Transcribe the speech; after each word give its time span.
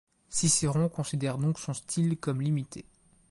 Cicéron 0.29 0.89
considère 0.89 1.37
donc 1.37 1.59
son 1.59 1.75
style 1.75 2.17
comme 2.17 2.41
limité. 2.41 2.85